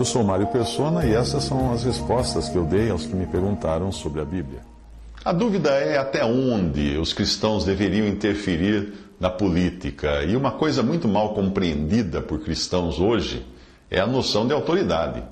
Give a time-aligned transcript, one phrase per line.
[0.00, 3.26] Eu sou Mário Persona e essas são as respostas que eu dei aos que me
[3.26, 4.60] perguntaram sobre a Bíblia.
[5.22, 10.24] A dúvida é até onde os cristãos deveriam interferir na política.
[10.24, 13.44] E uma coisa muito mal compreendida por cristãos hoje
[13.90, 15.22] é a noção de autoridade.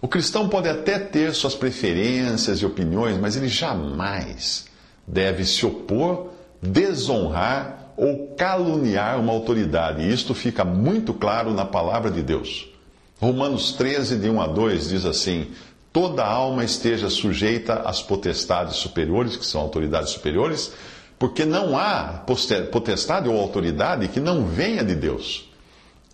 [0.00, 4.66] O cristão pode até ter suas preferências e opiniões, mas ele jamais
[5.08, 6.28] deve se opor,
[6.62, 10.02] desonrar ou caluniar uma autoridade.
[10.02, 12.77] E isto fica muito claro na palavra de Deus.
[13.20, 15.48] Romanos 13, de 1 a 2, diz assim:
[15.92, 20.72] Toda alma esteja sujeita às potestades superiores, que são autoridades superiores,
[21.18, 22.22] porque não há
[22.70, 25.50] potestade ou autoridade que não venha de Deus.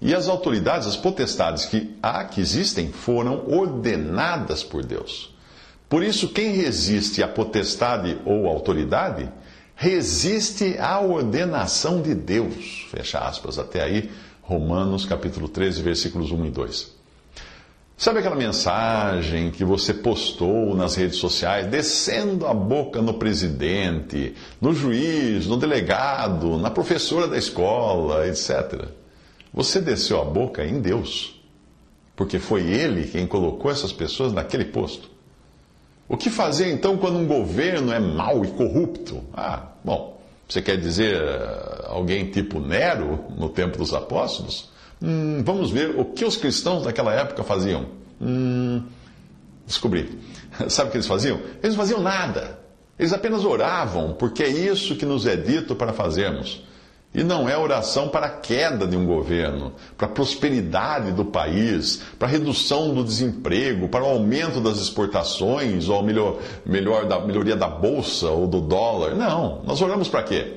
[0.01, 5.35] E as autoridades, as potestades que há, que existem, foram ordenadas por Deus.
[5.89, 9.31] Por isso, quem resiste à potestade ou autoridade,
[9.75, 12.87] resiste à ordenação de Deus.
[12.91, 14.11] Fecha aspas, até aí,
[14.43, 16.95] Romanos capítulo 13, versículos 1 e 2.
[17.97, 24.75] Sabe aquela mensagem que você postou nas redes sociais, descendo a boca no presidente, no
[24.75, 28.89] juiz, no delegado, na professora da escola, etc.
[29.53, 31.41] Você desceu a boca em Deus,
[32.17, 35.14] porque foi Ele quem colocou essas pessoas naquele posto.
[36.09, 39.23] O que fazer então quando um governo é mau e corrupto?
[39.33, 44.69] Ah, bom, você quer dizer eh, alguém tipo Nero no tempo dos apóstolos?
[45.03, 47.87] Hum, vamos ver o que os cristãos daquela época faziam.
[48.21, 48.83] Hum,
[49.67, 50.19] descobri.
[50.69, 51.41] Sabe o que eles faziam?
[51.63, 52.59] Eles não faziam nada.
[52.99, 56.65] Eles apenas oravam, porque é isso que nos é dito para fazermos.
[57.15, 62.03] E não é oração para a queda de um governo, para a prosperidade do país,
[62.19, 67.55] para a redução do desemprego, para o aumento das exportações, ou melhor, melhor da melhoria
[67.55, 69.15] da bolsa ou do dólar.
[69.15, 70.55] Não, nós oramos para quê?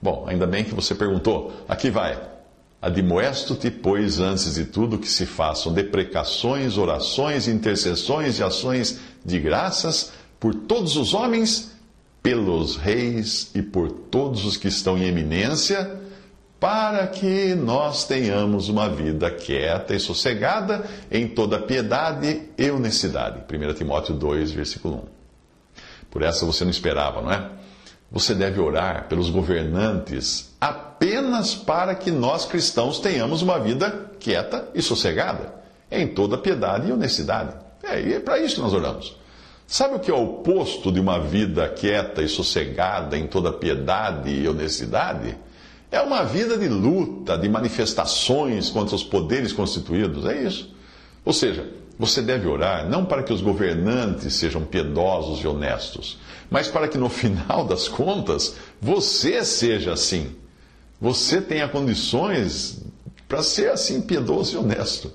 [0.00, 1.52] Bom, ainda bem que você perguntou.
[1.68, 2.20] Aqui vai.
[2.80, 10.12] Admoesto-te, pois, antes de tudo, que se façam deprecações, orações, intercessões e ações de graças
[10.38, 11.73] por todos os homens,
[12.24, 16.00] pelos reis e por todos os que estão em eminência,
[16.58, 23.42] para que nós tenhamos uma vida quieta e sossegada em toda piedade e honestidade.
[23.42, 25.02] 1 Timóteo 2, versículo 1.
[26.10, 27.50] Por essa você não esperava, não é?
[28.10, 34.80] Você deve orar pelos governantes apenas para que nós cristãos tenhamos uma vida quieta e
[34.80, 35.56] sossegada,
[35.90, 37.54] em toda piedade e honestidade.
[37.82, 39.23] É, e é para isso que nós oramos.
[39.66, 44.30] Sabe o que é o oposto de uma vida quieta e sossegada em toda piedade
[44.30, 45.36] e honestidade?
[45.90, 50.26] É uma vida de luta, de manifestações contra os poderes constituídos.
[50.26, 50.74] É isso.
[51.24, 56.18] Ou seja, você deve orar não para que os governantes sejam piedosos e honestos,
[56.50, 60.34] mas para que no final das contas você seja assim.
[61.00, 62.82] Você tenha condições
[63.28, 65.12] para ser assim piedoso e honesto.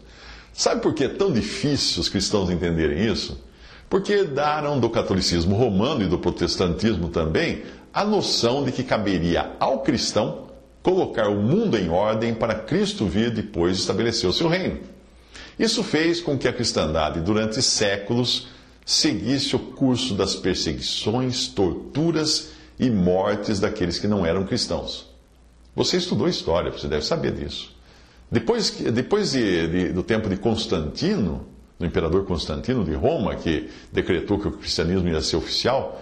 [0.53, 3.37] Sabe por que é tão difícil os cristãos entenderem isso?
[3.89, 7.63] Porque daram do catolicismo romano e do protestantismo também
[7.93, 10.47] a noção de que caberia ao cristão
[10.83, 14.79] colocar o mundo em ordem para Cristo vir depois estabelecer o seu reino.
[15.57, 18.47] Isso fez com que a cristandade, durante séculos,
[18.85, 25.09] seguisse o curso das perseguições, torturas e mortes daqueles que não eram cristãos.
[25.75, 27.75] Você estudou história, você deve saber disso.
[28.31, 31.45] Depois, depois de, de, do tempo de Constantino,
[31.79, 36.01] do imperador Constantino de Roma, que decretou que o cristianismo ia ser oficial,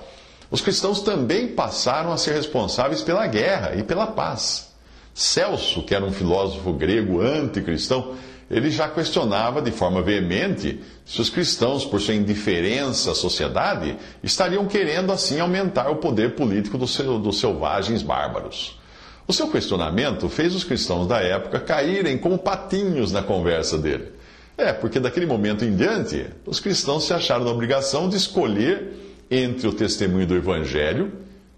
[0.50, 4.72] os cristãos também passaram a ser responsáveis pela guerra e pela paz.
[5.14, 8.16] Celso, que era um filósofo grego anticristão,
[8.50, 14.66] ele já questionava de forma veemente se os cristãos, por sua indiferença à sociedade, estariam
[14.66, 18.80] querendo assim aumentar o poder político do seu, dos selvagens bárbaros.
[19.28, 24.17] O seu questionamento fez os cristãos da época caírem como patinhos na conversa dele.
[24.58, 28.92] É, porque daquele momento em diante, os cristãos se acharam na obrigação de escolher
[29.30, 31.12] entre o testemunho do Evangelho,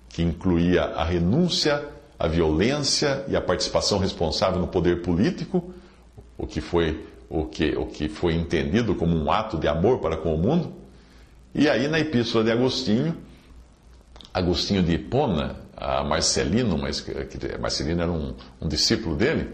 [0.09, 1.87] que incluía a renúncia,
[2.17, 5.73] a violência e a participação responsável no poder político,
[6.37, 10.17] o que foi, o que, o que foi entendido como um ato de amor para
[10.17, 10.73] com o mundo.
[11.55, 13.15] E aí, na Epístola de Agostinho,
[14.33, 17.05] Agostinho de Hipona, a Marcelino, mas
[17.59, 19.51] Marcelino era um, um discípulo dele,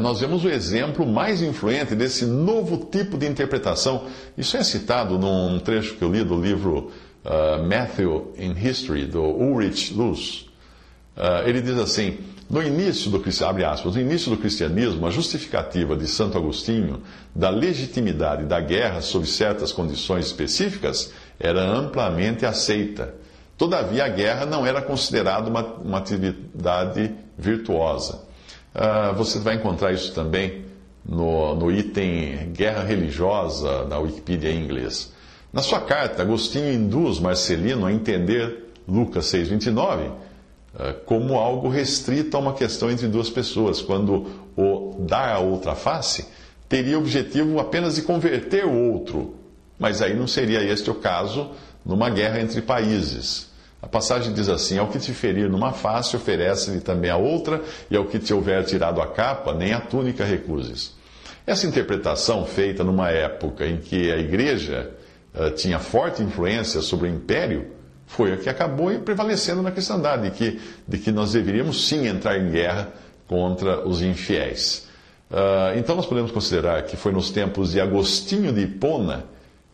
[0.00, 4.06] nós vemos o exemplo mais influente desse novo tipo de interpretação.
[4.36, 6.90] Isso é citado num trecho que eu li do livro
[7.24, 10.46] uh, Matthew in History, do Ulrich Luz.
[11.16, 12.18] Uh, ele diz assim:
[12.48, 17.02] no início do abre aspas, no início do cristianismo, a justificativa de Santo Agostinho
[17.34, 23.14] da legitimidade da guerra sob certas condições específicas era amplamente aceita.
[23.58, 28.25] Todavia, a guerra não era considerada uma, uma atividade virtuosa.
[28.76, 30.66] Uh, você vai encontrar isso também
[31.02, 35.14] no, no item Guerra Religiosa da Wikipedia em inglês.
[35.50, 40.14] Na sua carta, Agostinho induz Marcelino a entender Lucas 6,29 uh,
[41.06, 46.26] como algo restrito a uma questão entre duas pessoas, quando o dar a outra face
[46.68, 49.36] teria o objetivo apenas de converter o outro,
[49.78, 51.50] mas aí não seria este o caso
[51.82, 53.48] numa guerra entre países.
[53.80, 57.96] A passagem diz assim: Ao que te ferir numa face, oferece-lhe também a outra, e
[57.96, 60.94] ao que te houver tirado a capa, nem a túnica recuses.
[61.46, 64.90] Essa interpretação, feita numa época em que a igreja
[65.34, 67.70] uh, tinha forte influência sobre o império,
[68.06, 72.38] foi a que acabou prevalecendo na cristandade, de que, de que nós deveríamos sim entrar
[72.38, 72.92] em guerra
[73.28, 74.86] contra os infiéis.
[75.30, 79.24] Uh, então nós podemos considerar que foi nos tempos de Agostinho de Hipona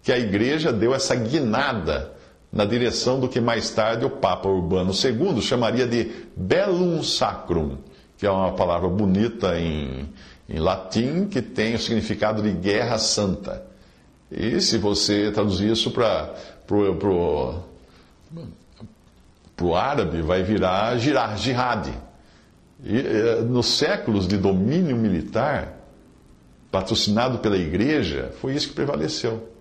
[0.03, 2.13] que a igreja deu essa guinada
[2.53, 7.79] na direção do que mais tarde o Papa Urbano II chamaria de bellum sacrum,
[8.19, 10.07] que é uma palavra bonita em,
[10.49, 13.65] em latim que tem o significado de guerra santa.
[14.31, 16.35] E se você traduzir isso para
[19.61, 21.89] o árabe, vai virar jihad.
[22.85, 25.79] E, eh, nos séculos de domínio militar,
[26.71, 29.53] patrocinado pela igreja, foi isso que prevaleceu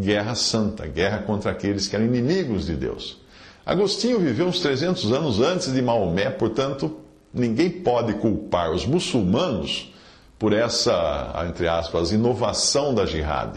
[0.00, 3.20] guerra santa, guerra contra aqueles que eram inimigos de Deus.
[3.64, 6.98] Agostinho viveu uns 300 anos antes de Maomé, portanto,
[7.32, 9.92] ninguém pode culpar os muçulmanos
[10.38, 13.56] por essa, entre aspas, inovação da jihad.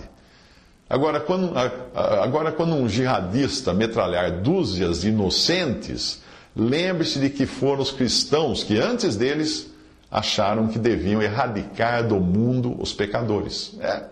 [0.90, 1.54] Agora quando,
[1.94, 6.22] agora, quando um jihadista metralhar dúzias de inocentes,
[6.54, 9.72] lembre-se de que foram os cristãos que antes deles
[10.12, 13.74] acharam que deviam erradicar do mundo os pecadores.
[13.80, 14.04] É.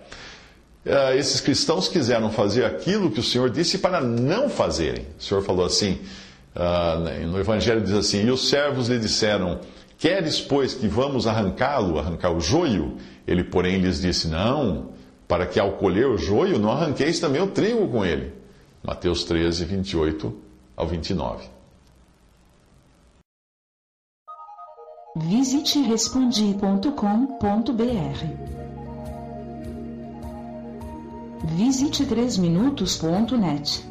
[0.90, 5.06] Eh, esses cristãos quiseram fazer aquilo que o Senhor disse para não fazerem.
[5.20, 6.00] O Senhor falou assim,
[6.56, 9.60] uh, no Evangelho diz assim: E os servos lhe disseram:
[10.00, 12.98] Queres, pois, que vamos arrancá-lo, arrancar o joio?
[13.28, 14.90] Ele, porém, lhes disse: Não,
[15.28, 18.34] para que ao colher o joio não arranqueis também o trigo com ele.
[18.84, 20.36] Mateus 13, 28
[20.76, 21.46] ao 29.
[25.18, 28.59] Visite respondi.com.br
[31.44, 33.89] Visite 3minutos.net.